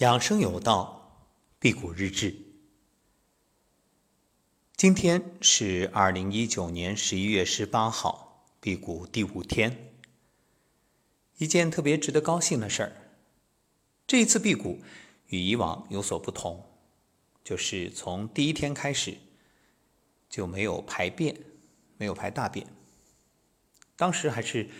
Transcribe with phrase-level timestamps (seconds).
[0.00, 2.34] 养生有道，辟谷日志。
[4.74, 9.92] 今天是二零一九年十一月十八号，辟谷第五天。
[11.36, 12.92] 一件特别值得高兴的事儿，
[14.06, 14.80] 这一次辟谷
[15.26, 16.64] 与以往有所不同，
[17.44, 19.18] 就是从第一天开始
[20.30, 21.36] 就没有排便，
[21.98, 22.66] 没有排大便。
[23.96, 24.70] 当时还是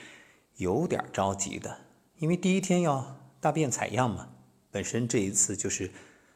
[0.57, 1.84] 有点着急的，
[2.16, 4.37] 因为第一天要大便采样嘛。
[4.71, 5.91] 本身这一次就是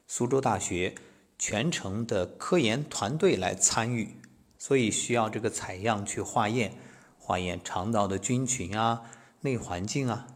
[0.07, 0.95] 苏州大学
[1.39, 4.17] 全程的科研团队来参与，
[4.59, 6.75] 所以需要这个采样去化验，
[7.19, 9.11] 化验肠道的菌群啊、
[9.41, 10.27] 内环境啊。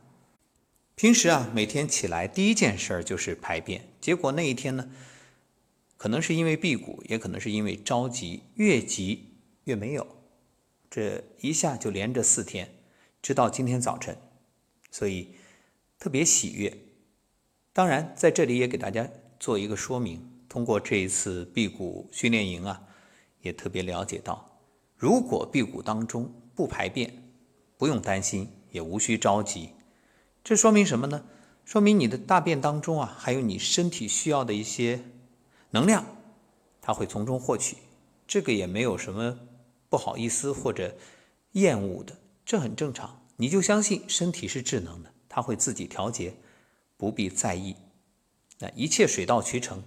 [0.94, 4.90] 平时啊，每天起来第一件事儿就是排便，结果那一天呢，
[5.96, 10.06] 可能是因为辟谷，也可能是因为着急，越急越没有，
[10.90, 12.74] 这一下就连着四天，
[13.22, 14.16] 直到今天早晨，
[14.90, 15.34] 所以
[15.98, 16.76] 特别喜悦。
[17.72, 19.08] 当然，在这里也给大家
[19.38, 20.28] 做一个说明。
[20.48, 22.82] 通过这一次辟谷训练营啊，
[23.42, 24.62] 也特别了解到，
[24.96, 27.30] 如果辟谷当中不排便，
[27.76, 29.70] 不用担心，也无需着急。
[30.42, 31.26] 这说明什么呢？
[31.66, 35.04] 说明你的大便当中啊，还有你身体需要的一些
[35.72, 36.06] 能量，
[36.80, 37.76] 它会从中获取。
[38.26, 39.38] 这个也没有什么
[39.90, 40.96] 不好意思或者
[41.52, 42.16] 厌恶的，
[42.46, 43.22] 这很正常。
[43.36, 46.34] 你就相信身体是智能的，它会自己调节。
[46.98, 47.76] 不必在意，
[48.58, 49.82] 那一切水到渠成，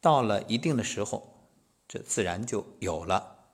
[0.00, 1.48] 到了一定的时候，
[1.88, 3.46] 这自然就有了。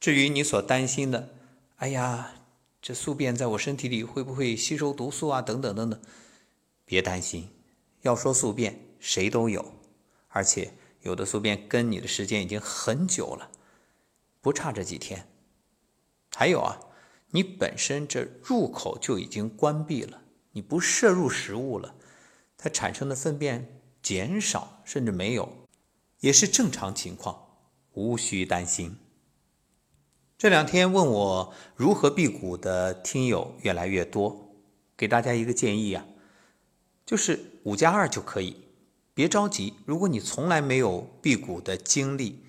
[0.00, 1.28] 至于你所担心的，
[1.76, 2.34] 哎呀，
[2.80, 5.42] 这宿便在我身体里会不会吸收毒素啊？
[5.42, 6.00] 等等等等，
[6.84, 7.50] 别担心。
[8.02, 9.74] 要说宿便，谁都有，
[10.28, 13.50] 而且有的宿便跟你的时间已经很久了，
[14.40, 15.28] 不差这几天。
[16.34, 16.80] 还有啊，
[17.32, 20.22] 你本身这入口就已经关闭了。
[20.58, 21.94] 你不摄入食物了，
[22.56, 25.48] 它产生的粪便减少甚至没有，
[26.18, 27.60] 也是正常情况，
[27.92, 28.96] 无需担心。
[30.36, 34.52] 这两天问我如何辟谷的听友越来越多，
[34.96, 36.04] 给大家一个建议啊，
[37.06, 38.56] 就是五加二就可以，
[39.14, 39.74] 别着急。
[39.86, 42.42] 如果你从来没有辟谷的经历，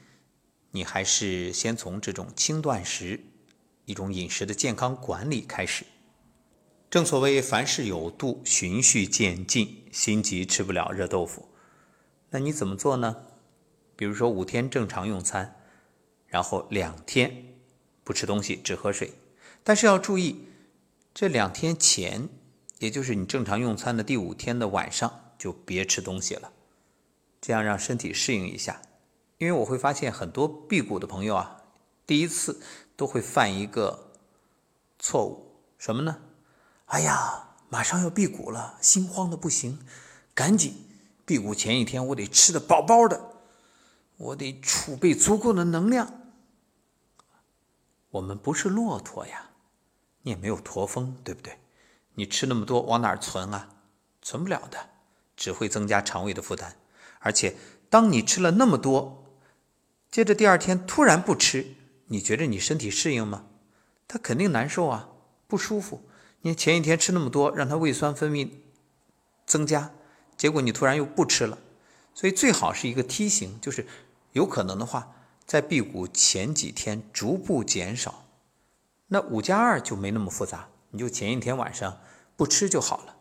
[0.72, 3.20] 你还是先从这种轻断食、
[3.86, 5.86] 一种饮食的健康管理开始。
[6.90, 9.80] 正所谓凡事有度，循序渐进。
[9.92, 11.50] 心急吃不了热豆腐，
[12.30, 13.26] 那你怎么做呢？
[13.96, 15.56] 比如说五天正常用餐，
[16.28, 17.56] 然后两天
[18.04, 19.14] 不吃东西，只喝水。
[19.64, 20.46] 但是要注意，
[21.12, 22.30] 这两天前，
[22.78, 26.54] 也就是你正常用餐的第五天的晚上，就别吃东西了，
[27.42, 28.82] 这样让身体适应一下。
[29.40, 31.64] 因为我会发现很多辟谷的朋友啊，
[32.06, 32.62] 第一次
[32.96, 34.12] 都会犯一个
[35.00, 36.22] 错误，什么呢？
[36.90, 39.80] 哎呀，马上要辟谷了，心慌的不行，
[40.34, 40.86] 赶紧！
[41.24, 43.32] 辟谷前一天我得吃的饱饱的，
[44.18, 46.12] 我得储备足够的能量。
[48.10, 49.52] 我们不是骆驼呀，
[50.24, 51.60] 你也没有驼峰，对不对？
[52.16, 53.70] 你吃那么多往哪儿存啊？
[54.24, 54.90] 存不了的，
[55.38, 56.76] 只会增加肠胃的负担。
[57.20, 57.56] 而且，
[57.88, 59.26] 当你吃了那么多，
[60.10, 61.76] 接着第二天突然不吃，
[62.08, 63.46] 你觉得你身体适应吗？
[64.08, 65.10] 他肯定难受啊，
[65.48, 66.02] 不舒服。
[66.42, 68.50] 你前一天吃那么多，让他胃酸分泌
[69.46, 69.92] 增加，
[70.38, 71.58] 结果你突然又不吃了，
[72.14, 73.86] 所以最好是一个梯形，就是
[74.32, 78.26] 有可能的话，在辟谷前几天逐步减少。
[79.08, 82.00] 那五加二就没那么复杂，你就前一天晚上
[82.38, 83.18] 不吃就好了。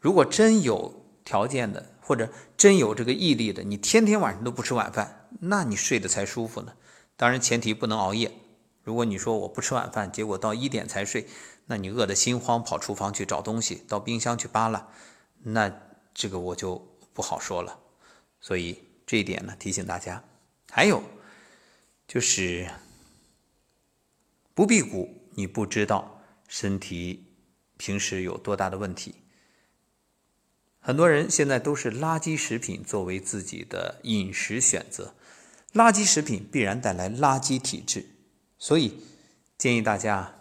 [0.00, 6.72] 如果真有条件的，或者真有这个毅力的，你天天晚上都不吃晚饭，那你睡得才舒服呢。
[7.16, 8.32] 当然前提不能熬夜。
[8.84, 11.28] 如果你说我不吃晚饭，结果到一点才睡。
[11.66, 14.88] 那你饿得心慌，跑厨房去找东西，到冰箱去扒拉，
[15.44, 15.72] 那
[16.12, 17.78] 这个我就不好说了。
[18.40, 20.24] 所以这一点呢，提醒大家。
[20.70, 21.02] 还有
[22.08, 22.68] 就是
[24.54, 27.24] 不辟谷，你不知道身体
[27.76, 29.14] 平时有多大的问题。
[30.80, 35.14] 很多人现在都是垃圾食品作为自己的饮食选择，
[35.72, 38.04] 垃圾食品必然带来垃圾体质，
[38.58, 39.00] 所以
[39.56, 40.40] 建议大家。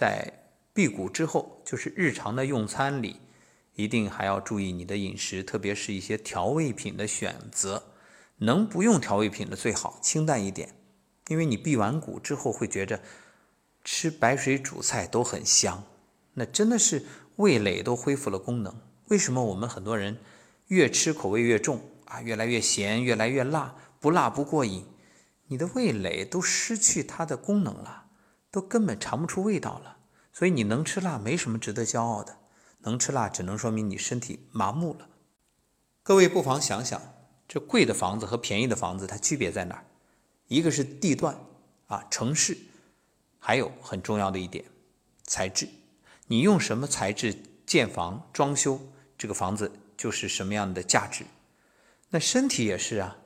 [0.00, 0.32] 在
[0.72, 3.20] 辟谷之后，就是日常的用餐里，
[3.74, 7.82] 一定还要注意你的饮食，特别是一些调味品的选择。
[8.38, 10.74] 能不用调味品的最好，清淡一点。
[11.28, 13.02] 因为你辟完谷之后，会觉着
[13.84, 15.84] 吃白水煮菜都很香，
[16.32, 17.04] 那真的是
[17.36, 18.74] 味蕾都恢复了功能。
[19.08, 20.16] 为什么我们很多人
[20.68, 24.86] 越吃口味越重啊，越来越咸，越来越辣，不辣不过瘾？
[25.48, 28.06] 你的味蕾都失去它的功能了。
[28.50, 29.98] 都根本尝不出味道了，
[30.32, 32.38] 所以你能吃辣没什么值得骄傲的，
[32.80, 35.08] 能吃辣只能说明你身体麻木了。
[36.02, 37.00] 各位不妨想想，
[37.46, 39.84] 这贵的房子和便宜的房子它区别在哪儿？
[40.48, 41.38] 一个是地段
[41.86, 42.56] 啊，城市，
[43.38, 44.64] 还有很重要的一点，
[45.24, 45.68] 材质。
[46.26, 47.36] 你用什么材质
[47.66, 48.80] 建房装修，
[49.16, 51.24] 这个房子就是什么样的价值。
[52.08, 53.18] 那身体也是啊，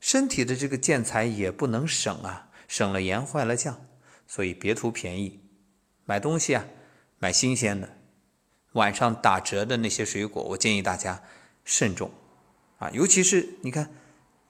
[0.00, 3.86] 身体的这个建材也不能省啊，省了盐坏了酱。
[4.26, 5.40] 所以别图便宜，
[6.04, 6.64] 买东西啊，
[7.18, 7.98] 买新鲜的。
[8.72, 11.22] 晚上打折的那些水果，我建议大家
[11.64, 12.10] 慎重
[12.78, 13.94] 啊，尤其是你看，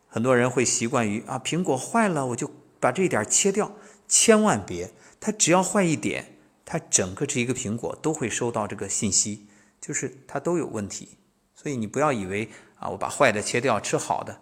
[0.09, 2.50] 很多人会习惯于啊，苹果坏了我就
[2.81, 3.76] 把这一点切掉，
[4.09, 9.47] 千万别，它只要坏一点，它整个这一个苹果都会收到这个信息，
[9.79, 11.19] 就是它都有问题。
[11.55, 14.41] 所以你不要以为啊，我把坏的切掉吃好的，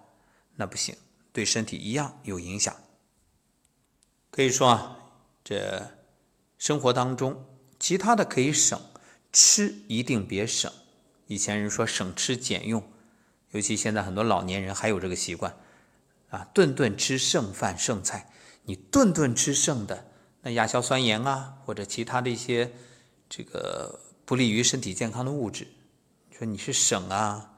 [0.54, 0.94] 那不行，
[1.32, 2.72] 对身体一样有影响。
[4.30, 5.01] 可以说啊，
[5.42, 5.90] 这
[6.58, 7.44] 生活当中
[7.78, 8.80] 其他的可以省。
[9.34, 10.70] 吃一定别省，
[11.26, 12.86] 以前人说省吃俭用，
[13.52, 15.56] 尤其现在很多老年人还有这个习惯，
[16.28, 18.30] 啊，顿顿吃剩饭剩菜，
[18.64, 20.04] 你顿顿吃剩的，
[20.42, 22.74] 那亚硝酸盐啊，或者其他的一些
[23.26, 25.66] 这个不利于身体健康的物质，
[26.30, 27.54] 说你是省啊，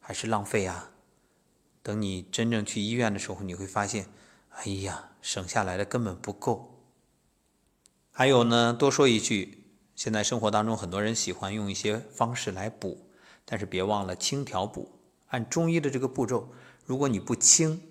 [0.00, 0.90] 还是浪费啊？
[1.82, 4.08] 等你真正去医院的时候，你会发现，
[4.50, 6.73] 哎呀，省下来的根本不够。
[8.16, 9.64] 还有呢，多说一句。
[9.96, 13.10] 现在生活当中，很多人喜欢用一些方式来补，
[13.44, 15.00] 但是别忘了清调补。
[15.30, 16.48] 按中医的这个步骤，
[16.86, 17.82] 如果你不清，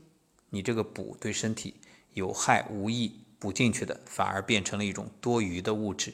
[0.50, 1.75] 你这个补对身体
[2.14, 6.14] 有害无益，补进去的反而变成了一种多余的物质，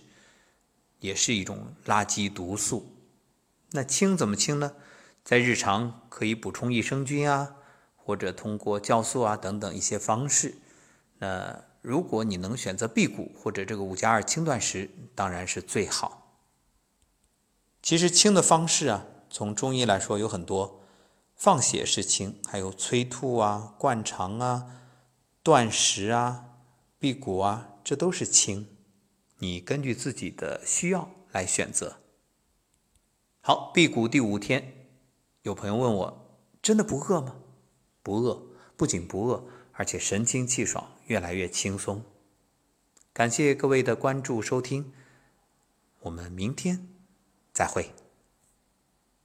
[1.02, 2.92] 也是一种垃圾毒素。
[3.74, 4.74] 那清怎么清呢？
[5.24, 7.58] 在日常可以补充益生菌啊，
[7.96, 10.56] 或者通过酵素啊等等一些方式。
[11.20, 11.69] 那。
[11.82, 16.38] 如果你能选择辟谷或者这个五加二轻断食，当然是最好。
[17.82, 20.82] 其实清的方式啊，从中医来说有很多，
[21.36, 24.66] 放血是清，还有催吐啊、灌肠啊、
[25.42, 26.46] 断食啊、
[27.00, 28.68] 辟谷啊，这都是清。
[29.38, 32.00] 你根据自己的需要来选择。
[33.40, 34.90] 好，辟谷第五天，
[35.44, 37.38] 有朋友问我，真的不饿吗？
[38.04, 38.44] 不饿，
[38.76, 39.46] 不仅不饿。
[39.72, 42.04] 而且神清气爽，越来越轻松。
[43.12, 44.94] 感谢各位的关注收听，
[46.02, 46.88] 我们明天
[47.52, 47.94] 再会。